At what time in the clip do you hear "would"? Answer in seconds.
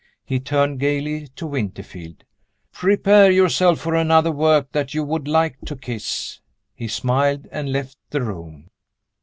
5.03-5.27